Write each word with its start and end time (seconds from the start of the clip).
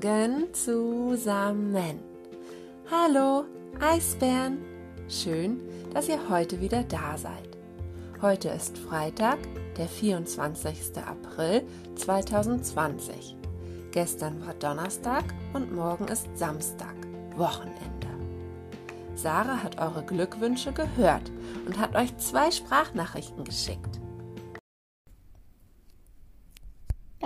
Morgen 0.00 0.54
zusammen. 0.54 1.98
Hallo, 2.88 3.46
Eisbären. 3.80 4.58
Schön, 5.08 5.60
dass 5.92 6.08
ihr 6.08 6.20
heute 6.30 6.60
wieder 6.60 6.84
da 6.84 7.18
seid. 7.18 7.58
Heute 8.22 8.50
ist 8.50 8.78
Freitag, 8.78 9.38
der 9.76 9.88
24. 9.88 10.98
April 11.04 11.64
2020. 11.96 13.34
Gestern 13.90 14.46
war 14.46 14.54
Donnerstag 14.54 15.24
und 15.52 15.74
morgen 15.74 16.06
ist 16.06 16.28
Samstag, 16.36 16.94
Wochenende. 17.36 18.06
Sarah 19.16 19.64
hat 19.64 19.80
eure 19.80 20.04
Glückwünsche 20.04 20.72
gehört 20.72 21.32
und 21.66 21.76
hat 21.76 21.96
euch 21.96 22.16
zwei 22.18 22.52
Sprachnachrichten 22.52 23.42
geschickt. 23.42 23.98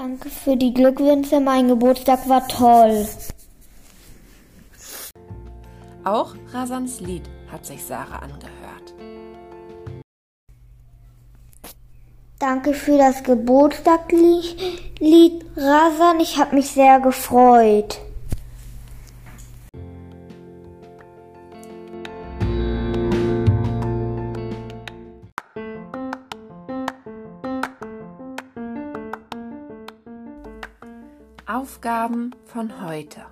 Danke 0.03 0.31
für 0.31 0.57
die 0.57 0.75
Glückwünsche, 0.75 1.39
mein 1.39 1.69
Geburtstag 1.69 2.29
war 2.29 2.49
toll. 2.49 3.07
Auch 6.03 6.35
Rasans 6.53 6.99
Lied 6.99 7.23
hat 7.53 7.65
sich 7.65 7.85
Sarah 7.85 8.17
angehört. 8.17 8.95
Danke 12.41 12.75
für 12.75 12.99
das 12.99 13.23
Geburtstagslied, 13.23 15.45
Rasan. 15.57 16.19
Ich 16.19 16.37
habe 16.37 16.57
mich 16.57 16.71
sehr 16.71 16.99
gefreut. 16.99 18.01
Aufgaben 31.47 32.35
von 32.45 32.87
heute. 32.87 33.23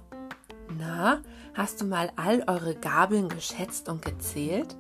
Na, 0.77 1.21
hast 1.55 1.81
du 1.81 1.85
mal 1.85 2.11
all 2.17 2.43
eure 2.49 2.75
Gabeln 2.75 3.29
geschätzt 3.29 3.89
und 3.89 4.05
gezählt? 4.05 4.77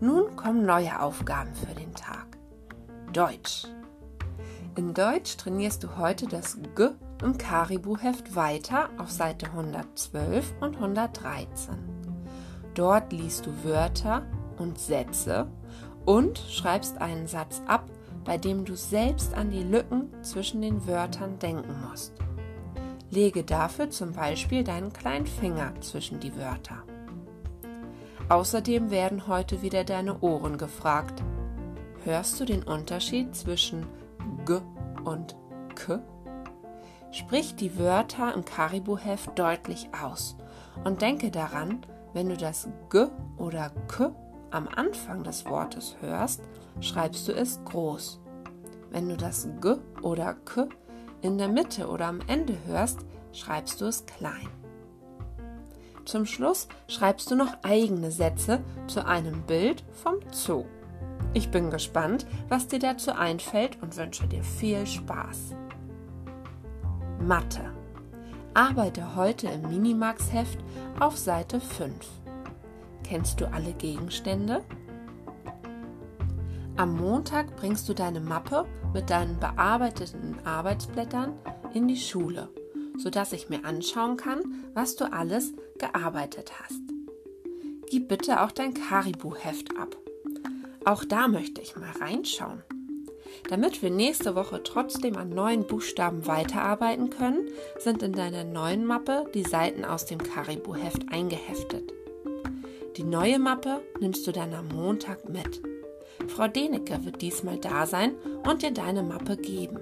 Nun 0.00 0.34
kommen 0.34 0.64
neue 0.64 1.00
Aufgaben 1.00 1.54
für 1.54 1.74
den 1.74 1.94
Tag. 1.94 2.26
Deutsch. 3.12 3.66
In 4.74 4.94
Deutsch 4.94 5.36
trainierst 5.36 5.84
du 5.84 5.96
heute 5.98 6.26
das 6.26 6.58
G 6.74 6.88
im 7.22 7.36
Karibu-Heft 7.36 8.34
weiter 8.34 8.88
auf 8.96 9.10
Seite 9.10 9.46
112 9.46 10.54
und 10.60 10.76
113. 10.76 11.74
Dort 12.74 13.12
liest 13.12 13.46
du 13.46 13.64
Wörter 13.64 14.22
und 14.58 14.78
Sätze 14.78 15.46
und 16.06 16.38
schreibst 16.38 16.98
einen 16.98 17.26
Satz 17.26 17.62
ab, 17.66 17.88
bei 18.24 18.38
dem 18.38 18.64
du 18.64 18.76
selbst 18.76 19.34
an 19.34 19.50
die 19.50 19.62
Lücken 19.62 20.10
zwischen 20.22 20.62
den 20.62 20.86
Wörtern 20.86 21.38
denken 21.38 21.74
musst. 21.88 22.14
Lege 23.10 23.44
dafür 23.44 23.90
zum 23.90 24.12
Beispiel 24.12 24.64
deinen 24.64 24.92
kleinen 24.92 25.26
Finger 25.26 25.72
zwischen 25.80 26.20
die 26.20 26.36
Wörter. 26.36 26.82
Außerdem 28.28 28.90
werden 28.90 29.26
heute 29.26 29.62
wieder 29.62 29.84
deine 29.84 30.20
Ohren 30.20 30.56
gefragt. 30.56 31.22
Hörst 32.04 32.40
du 32.40 32.44
den 32.44 32.62
Unterschied 32.62 33.34
zwischen 33.36 33.86
G 34.46 34.60
und 35.04 35.36
K? 35.74 36.00
Sprich 37.12 37.54
die 37.54 37.78
Wörter 37.78 38.34
im 38.34 38.44
Karibu-Heft 38.44 39.38
deutlich 39.38 39.88
aus 40.02 40.36
und 40.84 41.02
denke 41.02 41.30
daran, 41.30 41.86
wenn 42.12 42.28
du 42.28 42.36
das 42.36 42.68
G 42.90 43.06
oder 43.36 43.70
K 43.88 44.10
am 44.54 44.68
Anfang 44.68 45.24
des 45.24 45.44
Wortes 45.46 45.96
hörst, 46.00 46.40
schreibst 46.80 47.26
du 47.26 47.32
es 47.32 47.60
groß. 47.64 48.20
Wenn 48.90 49.08
du 49.08 49.16
das 49.16 49.48
G 49.60 49.74
oder 50.00 50.34
K 50.44 50.68
in 51.22 51.38
der 51.38 51.48
Mitte 51.48 51.88
oder 51.88 52.06
am 52.06 52.20
Ende 52.28 52.56
hörst, 52.66 53.00
schreibst 53.32 53.80
du 53.80 53.86
es 53.86 54.06
klein. 54.06 54.48
Zum 56.04 56.24
Schluss 56.24 56.68
schreibst 56.86 57.30
du 57.30 57.34
noch 57.34 57.56
eigene 57.62 58.10
Sätze 58.10 58.60
zu 58.86 59.04
einem 59.04 59.42
Bild 59.42 59.82
vom 59.92 60.16
Zoo. 60.30 60.64
Ich 61.32 61.50
bin 61.50 61.70
gespannt, 61.70 62.26
was 62.48 62.68
dir 62.68 62.78
dazu 62.78 63.12
einfällt 63.12 63.82
und 63.82 63.96
wünsche 63.96 64.28
dir 64.28 64.44
viel 64.44 64.86
Spaß. 64.86 65.54
Mathe. 67.20 67.72
Arbeite 68.52 69.16
heute 69.16 69.48
im 69.48 69.62
Minimax-Heft 69.62 70.60
auf 71.00 71.18
Seite 71.18 71.58
5. 71.58 72.23
Kennst 73.04 73.40
du 73.40 73.50
alle 73.52 73.72
Gegenstände? 73.74 74.64
Am 76.76 76.96
Montag 76.96 77.54
bringst 77.56 77.88
du 77.88 77.94
deine 77.94 78.20
Mappe 78.20 78.66
mit 78.92 79.10
deinen 79.10 79.38
bearbeiteten 79.38 80.38
Arbeitsblättern 80.44 81.34
in 81.72 81.86
die 81.86 81.96
Schule, 81.96 82.48
sodass 82.96 83.32
ich 83.32 83.48
mir 83.48 83.64
anschauen 83.64 84.16
kann, 84.16 84.42
was 84.72 84.96
du 84.96 85.12
alles 85.12 85.52
gearbeitet 85.78 86.52
hast. 86.60 86.80
Gib 87.90 88.08
bitte 88.08 88.42
auch 88.42 88.50
dein 88.50 88.74
Karibu-Heft 88.74 89.78
ab. 89.78 89.96
Auch 90.84 91.04
da 91.04 91.28
möchte 91.28 91.60
ich 91.60 91.76
mal 91.76 91.92
reinschauen. 92.00 92.62
Damit 93.48 93.82
wir 93.82 93.90
nächste 93.90 94.34
Woche 94.34 94.62
trotzdem 94.62 95.16
an 95.16 95.28
neuen 95.28 95.66
Buchstaben 95.66 96.26
weiterarbeiten 96.26 97.10
können, 97.10 97.48
sind 97.78 98.02
in 98.02 98.12
deiner 98.12 98.44
neuen 98.44 98.86
Mappe 98.86 99.26
die 99.34 99.44
Seiten 99.44 99.84
aus 99.84 100.06
dem 100.06 100.18
Karibu-Heft 100.18 101.12
eingeheftet. 101.12 101.92
Die 102.96 103.02
neue 103.02 103.40
Mappe 103.40 103.82
nimmst 103.98 104.24
du 104.24 104.30
dann 104.30 104.54
am 104.54 104.68
Montag 104.68 105.28
mit. 105.28 105.60
Frau 106.28 106.46
Denecke 106.46 107.04
wird 107.04 107.22
diesmal 107.22 107.58
da 107.58 107.86
sein 107.86 108.14
und 108.48 108.62
dir 108.62 108.70
deine 108.70 109.02
Mappe 109.02 109.36
geben. 109.36 109.80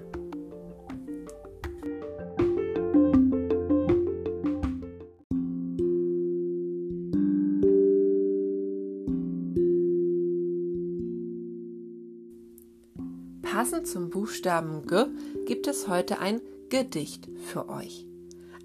Passend 13.43 13.85
zum 13.85 14.09
Buchstaben 14.09 14.87
G 14.87 15.05
gibt 15.45 15.67
es 15.67 15.87
heute 15.87 16.17
ein 16.17 16.41
Gedicht 16.69 17.29
für 17.37 17.69
euch. 17.69 18.07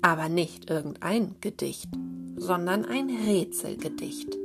Aber 0.00 0.30
nicht 0.30 0.70
irgendein 0.70 1.34
Gedicht, 1.42 1.90
sondern 2.38 2.84
ein 2.84 3.10
Rätselgedicht. 3.10 4.36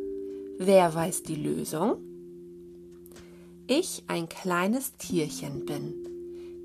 Wer 0.59 0.93
weiß 0.93 1.23
die 1.23 1.35
Lösung? 1.35 1.97
ich 3.67 4.03
ein 4.07 4.27
kleines 4.27 4.97
Tierchen 4.97 5.65
bin, 5.65 5.93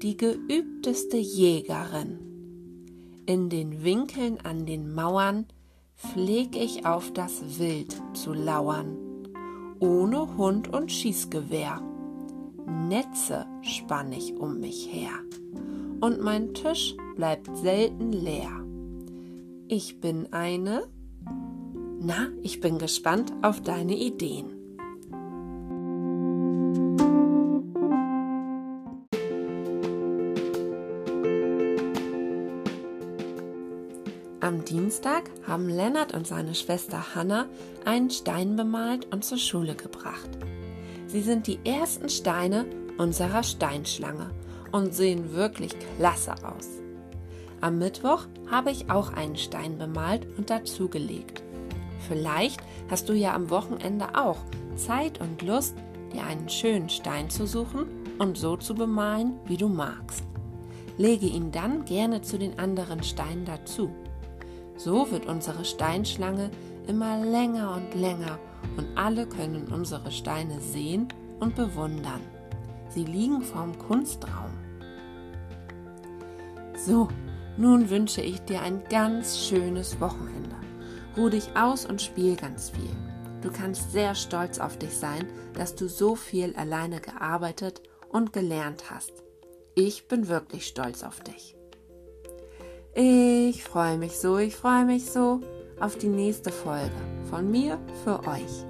die 0.02 0.16
geübteste 0.16 1.16
Jägerin. 1.16 2.18
In 3.26 3.48
den 3.48 3.84
Winkeln 3.84 4.38
an 4.42 4.66
den 4.66 4.94
Mauern 4.94 5.46
pfleg 5.96 6.56
ich 6.56 6.86
auf 6.86 7.12
das 7.12 7.58
Wild 7.58 7.96
zu 8.14 8.32
lauern, 8.32 8.96
ohne 9.78 10.36
Hund 10.36 10.72
und 10.72 10.90
Schießgewehr. 10.90 11.82
Netze 12.66 13.46
spann 13.62 14.12
ich 14.12 14.34
um 14.34 14.60
mich 14.60 14.92
her, 14.92 15.12
und 16.00 16.20
mein 16.20 16.52
Tisch 16.54 16.96
bleibt 17.16 17.48
selten 17.56 18.12
leer. 18.12 18.64
Ich 19.68 20.00
bin 20.00 20.32
eine. 20.32 20.88
Na, 22.00 22.28
ich 22.42 22.60
bin 22.60 22.78
gespannt 22.78 23.32
auf 23.42 23.60
deine 23.60 23.94
Ideen. 23.94 24.54
Am 34.40 34.64
Dienstag 34.64 35.28
haben 35.44 35.68
Lennart 35.68 36.14
und 36.14 36.24
seine 36.24 36.54
Schwester 36.54 37.16
Hanna 37.16 37.46
einen 37.84 38.10
Stein 38.10 38.54
bemalt 38.54 39.12
und 39.12 39.24
zur 39.24 39.38
Schule 39.38 39.74
gebracht. 39.74 40.30
Sie 41.08 41.20
sind 41.20 41.48
die 41.48 41.58
ersten 41.64 42.08
Steine 42.08 42.64
unserer 42.96 43.42
Steinschlange 43.42 44.30
und 44.70 44.94
sehen 44.94 45.32
wirklich 45.32 45.74
klasse 45.96 46.34
aus. 46.46 46.68
Am 47.60 47.78
Mittwoch 47.78 48.26
habe 48.48 48.70
ich 48.70 48.88
auch 48.88 49.12
einen 49.12 49.36
Stein 49.36 49.78
bemalt 49.78 50.28
und 50.38 50.48
dazugelegt. 50.48 51.42
Vielleicht 52.06 52.60
hast 52.90 53.08
du 53.08 53.12
ja 53.12 53.34
am 53.34 53.50
Wochenende 53.50 54.14
auch 54.14 54.38
Zeit 54.76 55.20
und 55.20 55.42
Lust, 55.42 55.74
dir 56.12 56.24
einen 56.24 56.48
schönen 56.48 56.88
Stein 56.88 57.28
zu 57.30 57.46
suchen 57.46 57.86
und 58.18 58.38
so 58.38 58.56
zu 58.56 58.74
bemalen, 58.74 59.34
wie 59.46 59.56
du 59.56 59.68
magst. 59.68 60.24
Lege 60.96 61.26
ihn 61.26 61.52
dann 61.52 61.84
gerne 61.84 62.22
zu 62.22 62.38
den 62.38 62.58
anderen 62.58 63.02
Steinen 63.02 63.44
dazu. 63.44 63.90
So 64.76 65.10
wird 65.10 65.26
unsere 65.26 65.64
Steinschlange 65.64 66.50
immer 66.86 67.24
länger 67.24 67.74
und 67.74 68.00
länger 68.00 68.38
und 68.76 68.86
alle 68.96 69.26
können 69.26 69.68
unsere 69.72 70.10
Steine 70.10 70.60
sehen 70.60 71.08
und 71.40 71.54
bewundern. 71.54 72.20
Sie 72.88 73.04
liegen 73.04 73.42
vorm 73.42 73.78
Kunstraum. 73.78 74.50
So, 76.76 77.08
nun 77.56 77.90
wünsche 77.90 78.22
ich 78.22 78.40
dir 78.42 78.62
ein 78.62 78.82
ganz 78.88 79.38
schönes 79.38 80.00
Wochenende. 80.00 80.57
Ruh 81.18 81.30
dich 81.30 81.56
aus 81.56 81.84
und 81.84 82.00
spiel 82.00 82.36
ganz 82.36 82.70
viel. 82.70 82.96
Du 83.42 83.50
kannst 83.50 83.90
sehr 83.90 84.14
stolz 84.14 84.60
auf 84.60 84.78
dich 84.78 84.96
sein, 84.96 85.26
dass 85.54 85.74
du 85.74 85.88
so 85.88 86.14
viel 86.14 86.54
alleine 86.54 87.00
gearbeitet 87.00 87.82
und 88.08 88.32
gelernt 88.32 88.84
hast. 88.90 89.12
Ich 89.74 90.06
bin 90.06 90.28
wirklich 90.28 90.68
stolz 90.68 91.02
auf 91.02 91.18
dich. 91.20 91.56
Ich 92.94 93.64
freue 93.64 93.98
mich 93.98 94.18
so, 94.18 94.38
ich 94.38 94.54
freue 94.54 94.84
mich 94.84 95.10
so 95.10 95.40
auf 95.80 95.98
die 95.98 96.08
nächste 96.08 96.52
Folge 96.52 96.90
von 97.28 97.50
mir 97.50 97.78
für 98.04 98.20
euch. 98.20 98.64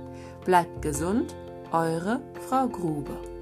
Bleibt 0.47 0.81
gesund, 0.81 1.35
eure 1.71 2.23
Frau 2.49 2.67
Grube. 2.67 3.38